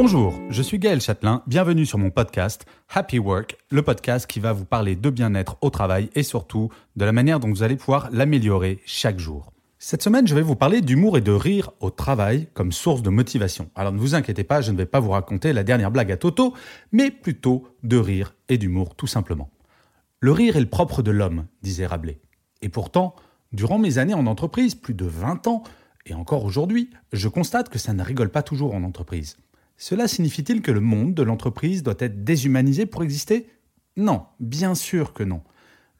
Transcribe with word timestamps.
Bonjour, 0.00 0.40
je 0.48 0.62
suis 0.62 0.78
Gaël 0.78 1.00
Châtelain, 1.00 1.42
bienvenue 1.48 1.84
sur 1.84 1.98
mon 1.98 2.10
podcast 2.10 2.66
Happy 2.88 3.18
Work, 3.18 3.56
le 3.72 3.82
podcast 3.82 4.28
qui 4.28 4.38
va 4.38 4.52
vous 4.52 4.64
parler 4.64 4.94
de 4.94 5.10
bien-être 5.10 5.56
au 5.60 5.70
travail 5.70 6.08
et 6.14 6.22
surtout 6.22 6.70
de 6.94 7.04
la 7.04 7.10
manière 7.10 7.40
dont 7.40 7.48
vous 7.48 7.64
allez 7.64 7.74
pouvoir 7.74 8.08
l'améliorer 8.12 8.78
chaque 8.86 9.18
jour. 9.18 9.52
Cette 9.80 10.04
semaine, 10.04 10.28
je 10.28 10.36
vais 10.36 10.42
vous 10.42 10.54
parler 10.54 10.82
d'humour 10.82 11.18
et 11.18 11.20
de 11.20 11.32
rire 11.32 11.72
au 11.80 11.90
travail 11.90 12.46
comme 12.54 12.70
source 12.70 13.02
de 13.02 13.10
motivation. 13.10 13.70
Alors 13.74 13.90
ne 13.90 13.98
vous 13.98 14.14
inquiétez 14.14 14.44
pas, 14.44 14.60
je 14.60 14.70
ne 14.70 14.76
vais 14.76 14.86
pas 14.86 15.00
vous 15.00 15.10
raconter 15.10 15.52
la 15.52 15.64
dernière 15.64 15.90
blague 15.90 16.12
à 16.12 16.16
Toto, 16.16 16.54
mais 16.92 17.10
plutôt 17.10 17.66
de 17.82 17.96
rire 17.96 18.36
et 18.48 18.56
d'humour 18.56 18.94
tout 18.94 19.08
simplement. 19.08 19.50
Le 20.20 20.30
rire 20.30 20.56
est 20.56 20.60
le 20.60 20.70
propre 20.70 21.02
de 21.02 21.10
l'homme, 21.10 21.46
disait 21.62 21.86
Rabelais. 21.86 22.20
Et 22.62 22.68
pourtant, 22.68 23.16
durant 23.50 23.80
mes 23.80 23.98
années 23.98 24.14
en 24.14 24.28
entreprise, 24.28 24.76
plus 24.76 24.94
de 24.94 25.06
20 25.06 25.48
ans, 25.48 25.64
et 26.06 26.14
encore 26.14 26.44
aujourd'hui, 26.44 26.88
je 27.12 27.26
constate 27.26 27.68
que 27.68 27.80
ça 27.80 27.94
ne 27.94 28.04
rigole 28.04 28.30
pas 28.30 28.44
toujours 28.44 28.76
en 28.76 28.84
entreprise. 28.84 29.36
Cela 29.80 30.08
signifie-t-il 30.08 30.60
que 30.60 30.72
le 30.72 30.80
monde 30.80 31.14
de 31.14 31.22
l'entreprise 31.22 31.84
doit 31.84 31.94
être 32.00 32.24
déshumanisé 32.24 32.84
pour 32.84 33.04
exister? 33.04 33.48
Non, 33.96 34.26
bien 34.40 34.74
sûr 34.74 35.12
que 35.14 35.22
non. 35.22 35.42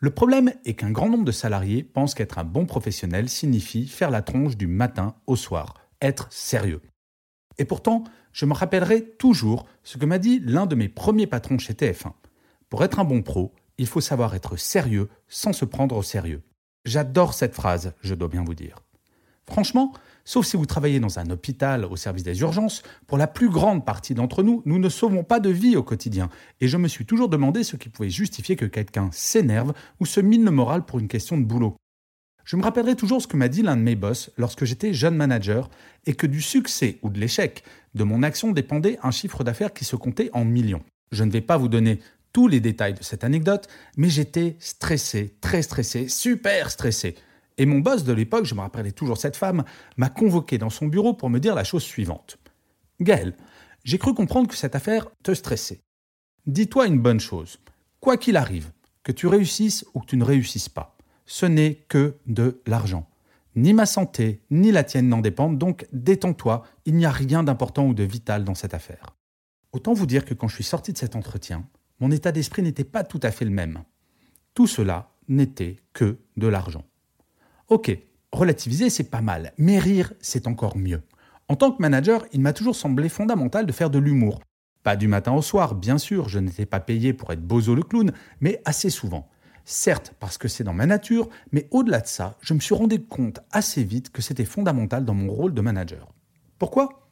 Le 0.00 0.10
problème 0.10 0.52
est 0.64 0.74
qu'un 0.74 0.90
grand 0.90 1.08
nombre 1.08 1.24
de 1.24 1.32
salariés 1.32 1.84
pensent 1.84 2.14
qu'être 2.14 2.38
un 2.38 2.44
bon 2.44 2.66
professionnel 2.66 3.28
signifie 3.28 3.86
faire 3.86 4.10
la 4.10 4.22
tronche 4.22 4.56
du 4.56 4.66
matin 4.66 5.14
au 5.28 5.36
soir, 5.36 5.74
être 6.02 6.26
sérieux. 6.30 6.82
Et 7.58 7.64
pourtant, 7.64 8.02
je 8.32 8.46
me 8.46 8.52
rappellerai 8.52 9.10
toujours 9.16 9.64
ce 9.84 9.96
que 9.96 10.06
m'a 10.06 10.18
dit 10.18 10.40
l'un 10.40 10.66
de 10.66 10.74
mes 10.74 10.88
premiers 10.88 11.26
patrons 11.28 11.58
chez 11.58 11.74
TF1. 11.74 12.12
Pour 12.68 12.82
être 12.82 12.98
un 12.98 13.04
bon 13.04 13.22
pro, 13.22 13.54
il 13.78 13.86
faut 13.86 14.00
savoir 14.00 14.34
être 14.34 14.56
sérieux 14.56 15.08
sans 15.28 15.52
se 15.52 15.64
prendre 15.64 15.96
au 15.96 16.02
sérieux. 16.02 16.42
J'adore 16.84 17.32
cette 17.32 17.54
phrase, 17.54 17.94
je 18.02 18.14
dois 18.14 18.28
bien 18.28 18.44
vous 18.44 18.54
dire. 18.54 18.80
Franchement, 19.46 19.92
sauf 20.28 20.44
si 20.44 20.58
vous 20.58 20.66
travaillez 20.66 21.00
dans 21.00 21.18
un 21.18 21.30
hôpital 21.30 21.86
au 21.86 21.96
service 21.96 22.22
des 22.22 22.40
urgences, 22.42 22.82
pour 23.06 23.16
la 23.16 23.26
plus 23.26 23.48
grande 23.48 23.86
partie 23.86 24.12
d'entre 24.12 24.42
nous, 24.42 24.62
nous 24.66 24.78
ne 24.78 24.90
sauvons 24.90 25.24
pas 25.24 25.40
de 25.40 25.48
vie 25.48 25.74
au 25.74 25.82
quotidien. 25.82 26.28
Et 26.60 26.68
je 26.68 26.76
me 26.76 26.86
suis 26.86 27.06
toujours 27.06 27.30
demandé 27.30 27.64
ce 27.64 27.76
qui 27.76 27.88
pouvait 27.88 28.10
justifier 28.10 28.54
que 28.54 28.66
quelqu'un 28.66 29.08
s'énerve 29.10 29.72
ou 30.00 30.06
se 30.06 30.20
mine 30.20 30.44
le 30.44 30.50
moral 30.50 30.84
pour 30.84 30.98
une 30.98 31.08
question 31.08 31.38
de 31.38 31.46
boulot. 31.46 31.76
Je 32.44 32.56
me 32.56 32.62
rappellerai 32.62 32.94
toujours 32.94 33.22
ce 33.22 33.26
que 33.26 33.38
m'a 33.38 33.48
dit 33.48 33.62
l'un 33.62 33.76
de 33.78 33.80
mes 33.80 33.96
boss 33.96 34.30
lorsque 34.36 34.66
j'étais 34.66 34.92
jeune 34.92 35.16
manager 35.16 35.70
et 36.04 36.12
que 36.12 36.26
du 36.26 36.42
succès 36.42 36.98
ou 37.00 37.08
de 37.08 37.18
l'échec 37.18 37.64
de 37.94 38.04
mon 38.04 38.22
action 38.22 38.52
dépendait 38.52 38.98
un 39.02 39.10
chiffre 39.10 39.44
d'affaires 39.44 39.72
qui 39.72 39.86
se 39.86 39.96
comptait 39.96 40.28
en 40.34 40.44
millions. 40.44 40.82
Je 41.10 41.24
ne 41.24 41.30
vais 41.30 41.40
pas 41.40 41.56
vous 41.56 41.68
donner 41.68 42.00
tous 42.34 42.48
les 42.48 42.60
détails 42.60 42.92
de 42.92 43.02
cette 43.02 43.24
anecdote, 43.24 43.66
mais 43.96 44.10
j'étais 44.10 44.56
stressé, 44.58 45.36
très 45.40 45.62
stressé, 45.62 46.06
super 46.06 46.70
stressé. 46.70 47.16
Et 47.58 47.66
mon 47.66 47.80
boss 47.80 48.04
de 48.04 48.12
l'époque, 48.12 48.44
je 48.44 48.54
me 48.54 48.60
rappellerai 48.60 48.92
toujours 48.92 49.18
cette 49.18 49.36
femme, 49.36 49.64
m'a 49.96 50.08
convoqué 50.08 50.58
dans 50.58 50.70
son 50.70 50.86
bureau 50.86 51.12
pour 51.12 51.28
me 51.28 51.40
dire 51.40 51.56
la 51.56 51.64
chose 51.64 51.82
suivante. 51.82 52.38
Gaël, 53.00 53.36
j'ai 53.84 53.98
cru 53.98 54.14
comprendre 54.14 54.48
que 54.48 54.56
cette 54.56 54.76
affaire 54.76 55.08
te 55.22 55.34
stressait. 55.34 55.80
Dis-toi 56.46 56.86
une 56.86 57.00
bonne 57.00 57.20
chose. 57.20 57.58
Quoi 58.00 58.16
qu'il 58.16 58.36
arrive, 58.36 58.70
que 59.02 59.12
tu 59.12 59.26
réussisses 59.26 59.84
ou 59.92 60.00
que 60.00 60.06
tu 60.06 60.16
ne 60.16 60.24
réussisses 60.24 60.68
pas, 60.68 60.96
ce 61.26 61.46
n'est 61.46 61.74
que 61.88 62.14
de 62.26 62.62
l'argent. 62.66 63.08
Ni 63.56 63.74
ma 63.74 63.86
santé, 63.86 64.40
ni 64.50 64.70
la 64.70 64.84
tienne 64.84 65.08
n'en 65.08 65.20
dépendent, 65.20 65.58
donc 65.58 65.86
détends-toi, 65.92 66.64
il 66.86 66.94
n'y 66.94 67.06
a 67.06 67.10
rien 67.10 67.42
d'important 67.42 67.86
ou 67.86 67.94
de 67.94 68.04
vital 68.04 68.44
dans 68.44 68.54
cette 68.54 68.74
affaire. 68.74 69.16
Autant 69.72 69.94
vous 69.94 70.06
dire 70.06 70.24
que 70.24 70.34
quand 70.34 70.46
je 70.46 70.54
suis 70.54 70.64
sorti 70.64 70.92
de 70.92 70.98
cet 70.98 71.16
entretien, 71.16 71.66
mon 71.98 72.12
état 72.12 72.30
d'esprit 72.30 72.62
n'était 72.62 72.84
pas 72.84 73.02
tout 73.02 73.20
à 73.22 73.32
fait 73.32 73.44
le 73.44 73.50
même. 73.50 73.82
Tout 74.54 74.68
cela 74.68 75.10
n'était 75.28 75.76
que 75.92 76.18
de 76.36 76.46
l'argent. 76.46 76.84
Ok, 77.68 77.94
relativiser, 78.32 78.88
c'est 78.88 79.10
pas 79.10 79.20
mal, 79.20 79.52
mais 79.58 79.78
rire, 79.78 80.14
c'est 80.20 80.46
encore 80.46 80.78
mieux. 80.78 81.02
En 81.48 81.54
tant 81.54 81.70
que 81.70 81.82
manager, 81.82 82.24
il 82.32 82.40
m'a 82.40 82.54
toujours 82.54 82.74
semblé 82.74 83.10
fondamental 83.10 83.66
de 83.66 83.72
faire 83.72 83.90
de 83.90 83.98
l'humour. 83.98 84.40
Pas 84.82 84.96
du 84.96 85.06
matin 85.06 85.32
au 85.32 85.42
soir, 85.42 85.74
bien 85.74 85.98
sûr, 85.98 86.30
je 86.30 86.38
n'étais 86.38 86.64
pas 86.64 86.80
payé 86.80 87.12
pour 87.12 87.30
être 87.30 87.46
bozo 87.46 87.74
le 87.74 87.82
clown, 87.82 88.12
mais 88.40 88.62
assez 88.64 88.88
souvent. 88.88 89.28
Certes, 89.66 90.14
parce 90.18 90.38
que 90.38 90.48
c'est 90.48 90.64
dans 90.64 90.72
ma 90.72 90.86
nature, 90.86 91.28
mais 91.52 91.68
au-delà 91.70 92.00
de 92.00 92.06
ça, 92.06 92.38
je 92.40 92.54
me 92.54 92.60
suis 92.60 92.74
rendu 92.74 93.04
compte 93.04 93.40
assez 93.52 93.84
vite 93.84 94.08
que 94.12 94.22
c'était 94.22 94.46
fondamental 94.46 95.04
dans 95.04 95.12
mon 95.12 95.30
rôle 95.30 95.52
de 95.52 95.60
manager. 95.60 96.08
Pourquoi? 96.58 97.10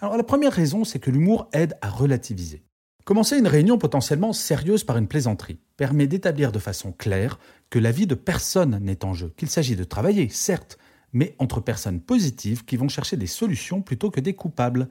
Alors 0.00 0.16
la 0.16 0.24
première 0.24 0.52
raison, 0.52 0.84
c'est 0.84 1.00
que 1.00 1.10
l'humour 1.10 1.50
aide 1.52 1.76
à 1.82 1.90
relativiser. 1.90 2.64
Commencer 3.08 3.38
une 3.38 3.46
réunion 3.46 3.78
potentiellement 3.78 4.34
sérieuse 4.34 4.84
par 4.84 4.98
une 4.98 5.08
plaisanterie 5.08 5.56
permet 5.78 6.06
d'établir 6.06 6.52
de 6.52 6.58
façon 6.58 6.92
claire 6.92 7.38
que 7.70 7.78
la 7.78 7.90
vie 7.90 8.06
de 8.06 8.14
personne 8.14 8.78
n'est 8.82 9.02
en 9.02 9.14
jeu, 9.14 9.32
qu'il 9.38 9.48
s'agit 9.48 9.76
de 9.76 9.84
travailler, 9.84 10.28
certes, 10.28 10.76
mais 11.14 11.34
entre 11.38 11.62
personnes 11.62 12.02
positives 12.02 12.66
qui 12.66 12.76
vont 12.76 12.90
chercher 12.90 13.16
des 13.16 13.26
solutions 13.26 13.80
plutôt 13.80 14.10
que 14.10 14.20
des 14.20 14.34
coupables. 14.34 14.88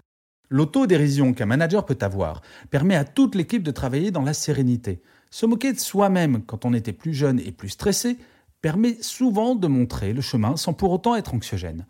L'autodérision 0.50 1.36
qu'un 1.36 1.46
manager 1.46 1.86
peut 1.86 2.00
avoir 2.02 2.42
permet 2.72 2.96
à 2.96 3.06
toute 3.06 3.36
l'équipe 3.36 3.62
de 3.62 3.70
travailler 3.70 4.10
dans 4.10 4.24
la 4.24 4.34
sérénité. 4.34 5.00
Se 5.30 5.46
moquer 5.46 5.72
de 5.72 5.80
soi-même 5.80 6.42
quand 6.42 6.66
on 6.66 6.74
était 6.74 6.94
plus 6.94 7.14
jeune 7.14 7.40
et 7.40 7.52
plus 7.52 7.70
stressé 7.70 8.18
permet 8.62 8.98
souvent 9.00 9.54
de 9.54 9.68
montrer 9.68 10.14
le 10.14 10.22
chemin 10.22 10.58
sans 10.58 10.74
pour 10.74 10.92
autant 10.92 11.16
être 11.16 11.36
anxiogène. 11.36 11.86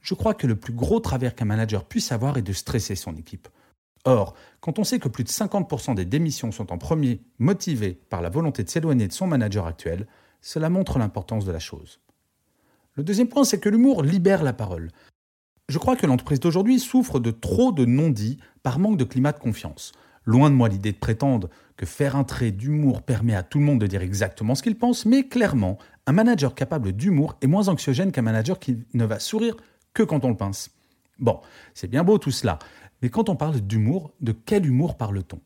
Je 0.00 0.14
crois 0.14 0.34
que 0.34 0.46
le 0.46 0.54
plus 0.54 0.74
gros 0.74 1.00
travers 1.00 1.34
qu'un 1.34 1.44
manager 1.44 1.84
puisse 1.84 2.12
avoir 2.12 2.38
est 2.38 2.42
de 2.42 2.52
stresser 2.52 2.94
son 2.94 3.16
équipe. 3.16 3.48
Or, 4.04 4.34
quand 4.60 4.78
on 4.78 4.84
sait 4.84 4.98
que 4.98 5.08
plus 5.08 5.24
de 5.24 5.28
50% 5.28 5.94
des 5.94 6.04
démissions 6.04 6.52
sont 6.52 6.72
en 6.72 6.78
premier 6.78 7.20
motivées 7.38 8.00
par 8.10 8.20
la 8.20 8.30
volonté 8.30 8.64
de 8.64 8.68
s'éloigner 8.68 9.06
de 9.06 9.12
son 9.12 9.26
manager 9.26 9.66
actuel, 9.66 10.06
cela 10.40 10.68
montre 10.70 10.98
l'importance 10.98 11.44
de 11.44 11.52
la 11.52 11.60
chose. 11.60 12.00
Le 12.94 13.04
deuxième 13.04 13.28
point, 13.28 13.44
c'est 13.44 13.60
que 13.60 13.68
l'humour 13.68 14.02
libère 14.02 14.42
la 14.42 14.52
parole. 14.52 14.90
Je 15.68 15.78
crois 15.78 15.96
que 15.96 16.06
l'entreprise 16.06 16.40
d'aujourd'hui 16.40 16.78
souffre 16.80 17.20
de 17.20 17.30
trop 17.30 17.72
de 17.72 17.84
non-dits 17.84 18.38
par 18.62 18.78
manque 18.78 18.98
de 18.98 19.04
climat 19.04 19.32
de 19.32 19.38
confiance. 19.38 19.92
Loin 20.24 20.50
de 20.50 20.54
moi 20.54 20.68
l'idée 20.68 20.92
de 20.92 20.98
prétendre 20.98 21.48
que 21.76 21.86
faire 21.86 22.16
un 22.16 22.24
trait 22.24 22.50
d'humour 22.50 23.02
permet 23.02 23.34
à 23.34 23.42
tout 23.42 23.58
le 23.58 23.64
monde 23.64 23.80
de 23.80 23.86
dire 23.86 24.02
exactement 24.02 24.54
ce 24.54 24.62
qu'il 24.62 24.76
pense, 24.76 25.06
mais 25.06 25.26
clairement, 25.26 25.78
un 26.06 26.12
manager 26.12 26.54
capable 26.54 26.92
d'humour 26.92 27.36
est 27.40 27.46
moins 27.46 27.68
anxiogène 27.68 28.12
qu'un 28.12 28.22
manager 28.22 28.58
qui 28.58 28.78
ne 28.94 29.04
va 29.04 29.18
sourire 29.18 29.56
que 29.94 30.02
quand 30.02 30.24
on 30.24 30.28
le 30.28 30.36
pince. 30.36 30.70
Bon, 31.18 31.40
c'est 31.74 31.88
bien 31.88 32.04
beau 32.04 32.18
tout 32.18 32.30
cela, 32.30 32.58
mais 33.02 33.10
quand 33.10 33.28
on 33.28 33.36
parle 33.36 33.60
d'humour, 33.60 34.14
de 34.20 34.32
quel 34.32 34.64
humour 34.64 34.96
parle-t-on? 34.96 35.40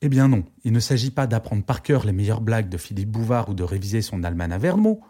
Eh 0.00 0.08
bien 0.08 0.28
non, 0.28 0.44
il 0.64 0.72
ne 0.72 0.80
s'agit 0.80 1.10
pas 1.10 1.26
d'apprendre 1.26 1.62
par 1.62 1.82
cœur 1.82 2.04
les 2.04 2.12
meilleures 2.12 2.40
blagues 2.40 2.68
de 2.68 2.76
Philippe 2.76 3.10
Bouvard 3.10 3.50
ou 3.50 3.54
de 3.54 3.62
réviser 3.62 4.02
son 4.02 4.22
Allemagne 4.24 4.52
à 4.52 4.58
Vermont. 4.58 5.00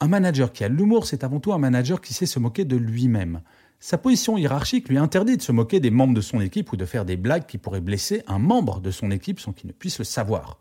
Un 0.00 0.08
manager 0.08 0.52
qui 0.52 0.64
a 0.64 0.68
l'humour, 0.68 1.06
c'est 1.06 1.24
avant 1.24 1.40
tout 1.40 1.52
un 1.52 1.58
manager 1.58 2.00
qui 2.00 2.12
sait 2.12 2.26
se 2.26 2.38
moquer 2.38 2.64
de 2.64 2.76
lui-même. 2.76 3.40
Sa 3.80 3.98
position 3.98 4.36
hiérarchique 4.36 4.88
lui 4.88 4.98
interdit 4.98 5.36
de 5.36 5.42
se 5.42 5.52
moquer 5.52 5.80
des 5.80 5.90
membres 5.90 6.14
de 6.14 6.20
son 6.20 6.40
équipe 6.40 6.72
ou 6.72 6.76
de 6.76 6.84
faire 6.84 7.04
des 7.04 7.16
blagues 7.16 7.46
qui 7.46 7.58
pourraient 7.58 7.80
blesser 7.80 8.22
un 8.26 8.38
membre 8.38 8.80
de 8.80 8.90
son 8.90 9.10
équipe 9.10 9.40
sans 9.40 9.52
qu'il 9.52 9.68
ne 9.68 9.72
puisse 9.72 9.98
le 9.98 10.04
savoir. 10.04 10.60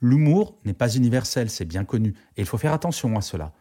L'humour 0.00 0.58
n'est 0.64 0.72
pas 0.72 0.94
universel, 0.94 1.48
c'est 1.48 1.64
bien 1.64 1.84
connu, 1.84 2.10
et 2.36 2.42
il 2.42 2.46
faut 2.46 2.58
faire 2.58 2.74
attention 2.74 3.16
à 3.16 3.22
cela. 3.22 3.52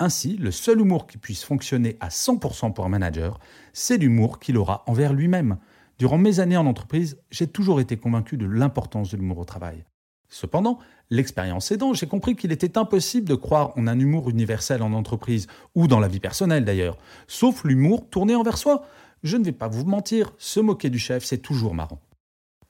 Ainsi, 0.00 0.36
le 0.36 0.50
seul 0.50 0.80
humour 0.80 1.06
qui 1.06 1.18
puisse 1.18 1.44
fonctionner 1.44 1.96
à 2.00 2.08
100% 2.08 2.72
pour 2.72 2.84
un 2.84 2.88
manager, 2.88 3.38
c'est 3.72 3.96
l'humour 3.96 4.40
qu'il 4.40 4.56
aura 4.56 4.82
envers 4.86 5.12
lui-même. 5.12 5.58
Durant 5.98 6.18
mes 6.18 6.40
années 6.40 6.56
en 6.56 6.66
entreprise, 6.66 7.18
j'ai 7.30 7.46
toujours 7.46 7.80
été 7.80 7.96
convaincu 7.96 8.36
de 8.36 8.46
l'importance 8.46 9.10
de 9.10 9.16
l'humour 9.16 9.38
au 9.38 9.44
travail. 9.44 9.84
Cependant, 10.28 10.78
l'expérience 11.10 11.70
aidant, 11.70 11.94
j'ai 11.94 12.08
compris 12.08 12.34
qu'il 12.34 12.50
était 12.50 12.76
impossible 12.76 13.28
de 13.28 13.36
croire 13.36 13.72
en 13.78 13.86
un 13.86 13.98
humour 13.98 14.30
universel 14.30 14.82
en 14.82 14.92
entreprise, 14.92 15.46
ou 15.76 15.86
dans 15.86 16.00
la 16.00 16.08
vie 16.08 16.18
personnelle 16.18 16.64
d'ailleurs, 16.64 16.98
sauf 17.28 17.62
l'humour 17.62 18.08
tourné 18.10 18.34
envers 18.34 18.58
soi. 18.58 18.84
Je 19.22 19.36
ne 19.36 19.44
vais 19.44 19.52
pas 19.52 19.68
vous 19.68 19.84
mentir, 19.84 20.32
se 20.38 20.58
moquer 20.58 20.90
du 20.90 20.98
chef, 20.98 21.24
c'est 21.24 21.38
toujours 21.38 21.74
marrant. 21.74 22.00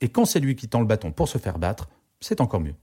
Et 0.02 0.10
quand 0.10 0.26
c'est 0.26 0.40
lui 0.40 0.56
qui 0.56 0.68
tend 0.68 0.80
le 0.80 0.86
bâton 0.86 1.10
pour 1.10 1.28
se 1.28 1.38
faire 1.38 1.58
battre, 1.58 1.88
c'est 2.20 2.42
encore 2.42 2.60
mieux. 2.60 2.74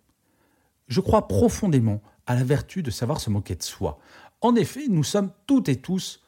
Je 0.87 0.99
crois 0.99 1.27
profondément 1.27 2.01
à 2.25 2.33
la 2.33 2.43
vertu 2.43 2.81
de 2.81 2.91
savoir 2.91 3.19
se 3.19 3.29
moquer 3.29 3.55
de 3.55 3.63
soi. 3.63 3.99
En 4.41 4.55
effet, 4.55 4.87
nous 4.89 5.03
sommes 5.03 5.31
toutes 5.45 5.69
et 5.69 5.75
tous 5.75 6.21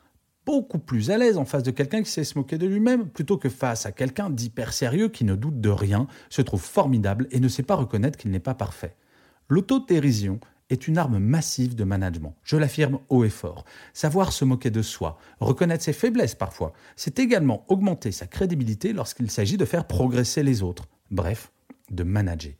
beaucoup 0.45 0.80
plus 0.80 1.12
à 1.12 1.18
l'aise 1.18 1.38
en 1.38 1.45
face 1.45 1.63
de 1.63 1.72
quelqu'un 1.72 2.04
qui 2.04 2.12
sait 2.12 2.24
se 2.24 2.38
moquer 2.38 2.57
de 2.57 2.68
lui-même 2.68 3.07
plutôt 3.07 3.38
que 3.38 3.50
face 3.50 3.86
à 3.86 3.92
quelqu'un 3.92 4.30
d'hyper 4.30 4.74
sérieux 4.74 5.10
qui 5.10 5.24
ne 5.24 5.36
doute 5.36 5.62
de 5.62 5.69
rien, 5.69 6.07
se 6.30 6.42
trouve 6.42 6.62
formidable 6.62 7.28
et 7.31 7.40
ne 7.40 7.48
sait 7.48 7.63
pas 7.63 7.75
reconnaître 7.75 8.18
qu'il 8.18 8.31
n'est 8.31 8.40
pas 8.40 8.54
parfait. 8.54 8.95
L'autodérision 9.50 10.40
est 10.69 10.88
une 10.88 10.98
arme 10.98 11.19
massive 11.19 11.75
de 11.75 11.84
management. 11.84 12.36
Je 12.44 12.57
l'affirme 12.57 13.00
haut 13.10 13.24
et 13.24 13.30
fort. 13.30 13.66
Savoir 13.94 14.31
se 14.31 14.45
moquer 14.45 14.72
de 14.72 14.81
soi, 14.81 15.18
reconnaître 15.40 15.84
ses 15.84 15.94
faiblesses 15.94 16.36
parfois, 16.36 16.74
c'est 16.96 17.19
également 17.19 17.66
augmenter 17.68 18.12
sa 18.12 18.28
crédibilité 18.28 18.94
lorsqu'il 18.94 19.30
s'agit 19.30 19.57
de 19.57 19.66
faire 19.66 19.86
progresser 19.86 20.44
les 20.44 20.63
autres. 20.63 20.86
Bref, 21.12 21.51
de 21.92 22.04
manager. 22.04 22.54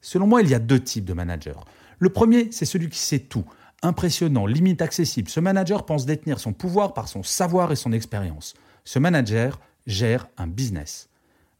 Selon 0.00 0.26
moi, 0.26 0.42
il 0.42 0.48
y 0.48 0.54
a 0.54 0.60
deux 0.60 0.80
types 0.80 1.04
de 1.04 1.12
managers. 1.12 1.60
Le 1.98 2.10
premier, 2.10 2.52
c'est 2.52 2.64
celui 2.64 2.88
qui 2.88 2.98
sait 2.98 3.18
tout. 3.18 3.44
Impressionnant, 3.82 4.46
limite 4.46 4.82
accessible. 4.82 5.28
Ce 5.28 5.38
manager 5.38 5.86
pense 5.86 6.04
détenir 6.04 6.40
son 6.40 6.52
pouvoir 6.52 6.94
par 6.94 7.08
son 7.08 7.22
savoir 7.22 7.70
et 7.70 7.76
son 7.76 7.92
expérience. 7.92 8.54
Ce 8.84 8.98
manager 8.98 9.60
gère 9.86 10.28
un 10.36 10.48
business. 10.48 11.08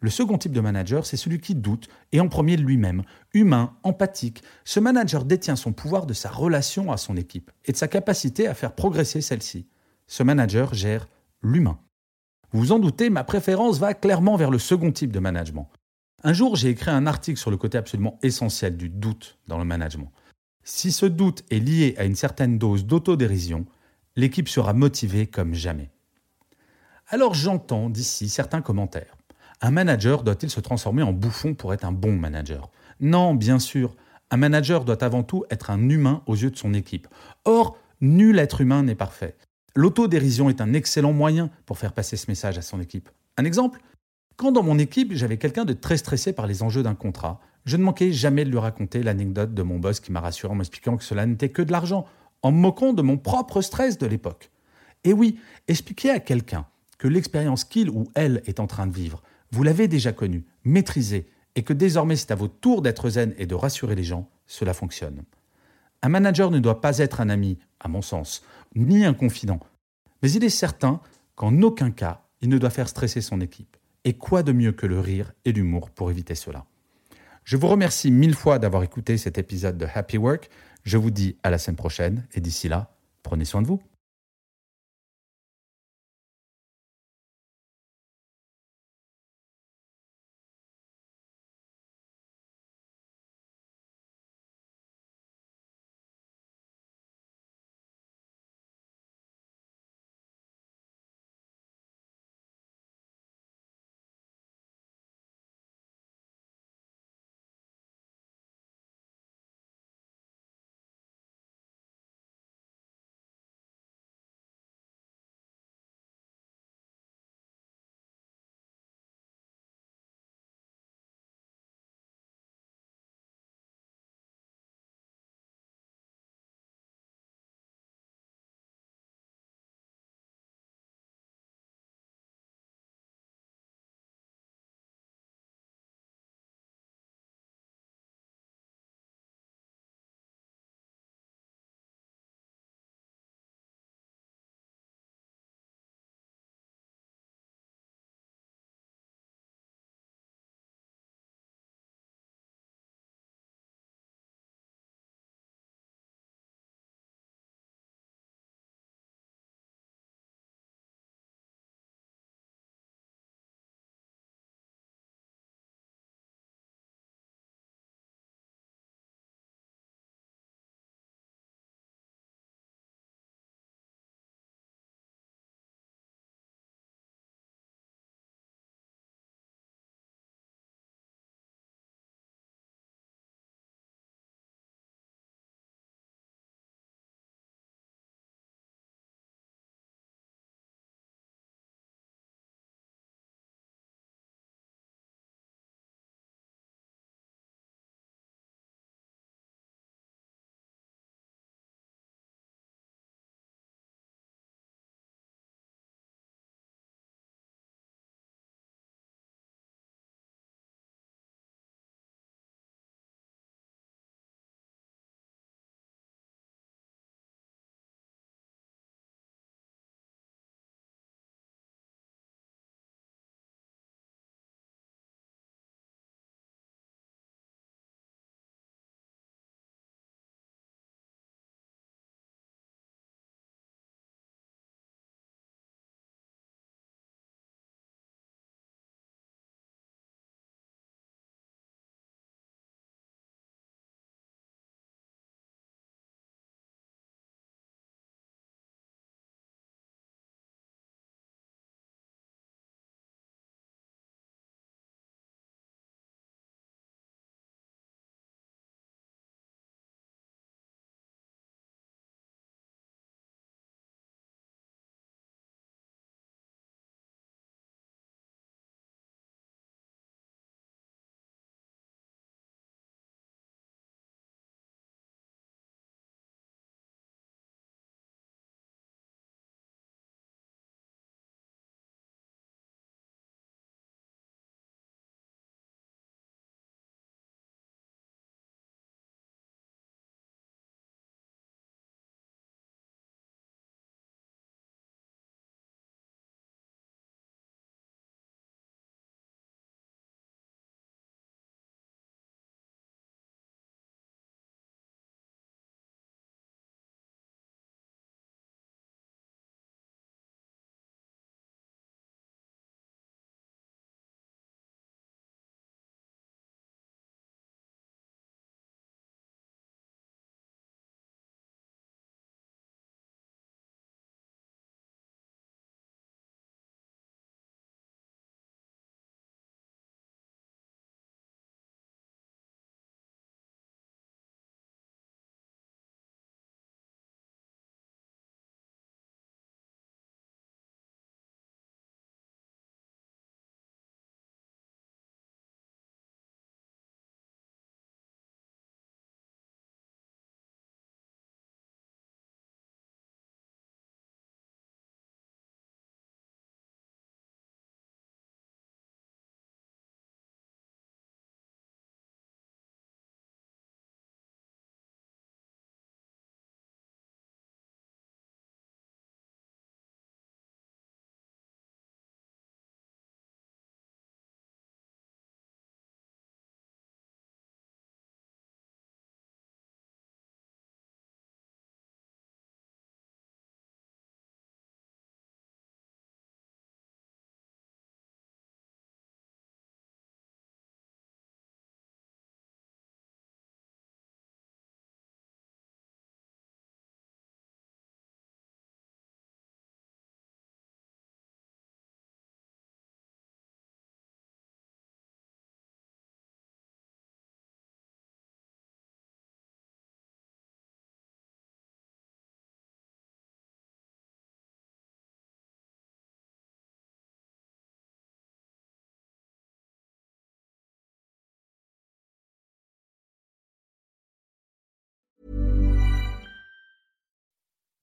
Le 0.01 0.11
second 0.11 0.39
type 0.39 0.53
de 0.53 0.61
manager, 0.61 1.07
c'est 1.07 1.17
celui 1.17 1.41
qui 1.41 1.55
doute, 1.55 1.89
et 2.13 2.21
en 2.21 2.29
premier 2.29 2.57
lui-même, 2.57 3.03
humain, 3.35 3.75
empathique. 3.83 4.43
Ce 4.65 4.79
manager 4.79 5.25
détient 5.25 5.57
son 5.57 5.73
pouvoir 5.73 6.07
de 6.07 6.15
sa 6.15 6.31
relation 6.31 6.93
à 6.93 6.97
son 6.97 7.17
équipe 7.17 7.51
et 7.65 7.73
de 7.73 7.77
sa 7.77 7.89
capacité 7.89 8.47
à 8.47 8.55
faire 8.55 8.75
progresser 8.75 9.21
celle-ci. 9.21 9.67
Ce 10.07 10.23
manager 10.23 10.73
gère 10.73 11.09
l'humain. 11.43 11.79
Vous 12.53 12.61
vous 12.61 12.73
en 12.73 12.79
doutez, 12.79 13.11
ma 13.11 13.25
préférence 13.25 13.79
va 13.79 13.95
clairement 13.95 14.37
vers 14.37 14.51
le 14.51 14.59
second 14.59 14.93
type 14.93 15.13
de 15.13 15.19
management. 15.19 15.69
Un 16.25 16.33
jour, 16.33 16.57
j'ai 16.57 16.71
écrit 16.71 16.91
un 16.91 17.07
article 17.07 17.39
sur 17.39 17.51
le 17.51 17.57
côté 17.57 17.77
absolument 17.77 18.19
essentiel 18.23 18.77
du 18.77 18.89
doute 18.89 19.39
dans 19.47 19.59
le 19.59 19.65
management. 19.65 20.11
Si 20.71 20.93
ce 20.93 21.07
doute 21.07 21.45
est 21.51 21.61
lié 21.61 21.95
à 21.97 22.05
une 22.05 22.15
certaine 22.15 22.59
dose 22.59 22.85
d'autodérision, 22.85 23.65
l'équipe 24.17 24.51
sera 24.51 24.75
motivée 24.75 25.27
comme 25.27 25.55
jamais. 25.55 25.91
Alors 27.09 27.33
j'entends 27.33 27.89
d'ici 27.89 28.29
certains 28.29 28.61
commentaires. 28.61 29.17
Un 29.63 29.71
manager 29.71 30.23
doit-il 30.23 30.51
se 30.51 30.61
transformer 30.61 31.03
en 31.03 31.15
bouffon 31.15 31.55
pour 31.55 31.73
être 31.73 31.87
un 31.87 31.91
bon 31.91 32.13
manager? 32.13 32.71
Non, 33.01 33.35
bien 33.35 33.59
sûr. 33.59 33.97
Un 34.31 34.37
manager 34.37 34.85
doit 34.85 35.03
avant 35.03 35.23
tout 35.23 35.43
être 35.49 35.71
un 35.71 35.89
humain 35.89 36.23
aux 36.27 36.37
yeux 36.37 36.51
de 36.51 36.59
son 36.59 36.75
équipe. 36.75 37.09
Or, 37.47 37.79
nul 38.03 38.39
être 38.39 38.61
humain 38.61 38.83
n'est 38.83 38.95
parfait. 38.95 39.39
L'autodérision 39.75 40.51
est 40.51 40.61
un 40.61 40.75
excellent 40.75 41.15
moyen 41.15 41.49
pour 41.65 41.79
faire 41.79 41.95
passer 41.95 42.19
ce 42.19 42.31
message 42.31 42.59
à 42.59 42.63
son 42.63 42.79
équipe. 42.79 43.09
Un 43.39 43.47
exemple? 43.47 43.81
Quand 44.39 44.53
dans 44.53 44.63
mon 44.63 44.79
équipe, 44.79 45.13
j'avais 45.15 45.37
quelqu'un 45.37 45.65
de 45.65 45.73
très 45.73 45.97
stressé 45.97 46.33
par 46.33 46.47
les 46.47 46.63
enjeux 46.63 46.85
d'un 46.85 46.95
contrat, 46.95 47.41
je 47.65 47.77
ne 47.77 47.83
manquais 47.83 48.13
jamais 48.13 48.45
de 48.45 48.51
lui 48.51 48.59
raconter 48.59 49.03
l'anecdote 49.03 49.53
de 49.53 49.63
mon 49.63 49.81
boss 49.81 49.99
qui 49.99 50.13
m'a 50.13 50.21
rassuré 50.21 50.53
en 50.53 50.57
m'expliquant 50.57 50.97
que 50.97 51.03
cela 51.03 51.27
n'était 51.27 51.49
que 51.49 51.61
de 51.61 51.73
l'argent, 51.73 52.07
en 52.43 52.53
me 52.53 52.59
moquant 52.59 52.93
de 52.93 53.03
mon 53.03 53.19
propre 53.19 53.61
stress 53.61 53.99
de 53.99 54.07
l'époque. 54.07 54.51
Et 55.03 55.13
oui, 55.13 55.41
expliquer 55.67 56.11
à 56.11 56.21
quelqu'un 56.21 56.67
que 56.99 57.09
l'expérience 57.09 57.65
qu'il 57.65 57.91
ou 57.91 58.07
elle 58.15 58.43
est 58.47 58.61
en 58.61 58.69
train 58.69 58.87
de 58.87 58.95
vivre 58.95 59.23
vous 59.51 59.63
l'avez 59.63 59.89
déjà 59.89 60.13
connu, 60.13 60.45
maîtrisé, 60.65 61.27
et 61.55 61.63
que 61.63 61.73
désormais 61.73 62.17
c'est 62.17 62.31
à 62.31 62.37
votre 62.37 62.59
tour 62.61 62.83
d'être 62.83 63.11
zen 63.11 63.35
et 63.39 63.47
de 63.47 63.55
rassurer 63.55 63.95
les 63.95 64.05
gens, 64.05 64.29
cela 64.47 64.75
fonctionne. 64.75 65.25
Un 66.03 66.11
manager 66.11 66.51
ne 66.51 66.61
doit 66.61 66.81
pas 66.81 66.99
être 66.99 67.21
un 67.21 67.31
ami, 67.31 67.59
à 67.81 67.89
mon 67.89 68.03
sens, 68.03 68.43
ni 68.77 69.05
un 69.05 69.15
confident, 69.15 69.61
mais 70.23 70.31
il 70.31 70.45
est 70.45 70.51
certain 70.51 71.01
qu'en 71.35 71.63
aucun 71.63 71.91
cas 71.91 72.23
il 72.41 72.49
ne 72.49 72.59
doit 72.59 72.71
faire 72.71 72.89
stresser 72.89 73.21
son 73.21 73.41
équipe. 73.41 73.78
Et 74.05 74.15
quoi 74.15 74.43
de 74.43 74.53
mieux 74.53 74.73
que 74.73 74.87
le 74.87 75.01
rire 75.01 75.33
et 75.45 75.53
l'humour 75.53 75.91
pour 75.91 76.11
éviter 76.11 76.35
cela? 76.35 76.65
Je 77.45 77.57
vous 77.57 77.69
remercie 77.69 78.11
mille 78.11 78.35
fois 78.35 78.59
d'avoir 78.59 78.83
écouté 78.83 79.17
cet 79.17 79.39
épisode 79.39 79.79
de 79.79 79.87
Happy 79.93 80.19
Work. 80.19 80.51
Je 80.85 80.99
vous 80.99 81.11
dis 81.11 81.37
à 81.43 81.51
la 81.51 81.59
semaine 81.59 81.77
prochaine 81.77 82.27
et 82.35 82.41
d'ici 82.41 82.69
là, 82.69 82.95
prenez 83.23 83.45
soin 83.45 83.63
de 83.63 83.67
vous. 83.67 83.81